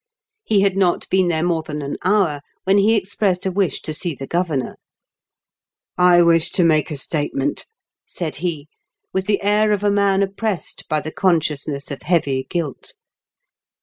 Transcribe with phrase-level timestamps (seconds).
[0.43, 3.93] He had not been there more than an hour when he expressed a wish to
[3.93, 4.77] see the governor.
[5.95, 7.67] "I wish to make a statement,"
[8.07, 8.67] said he,
[9.13, 12.93] with the air of a man oppressed by the con sciousness of heavy guilt.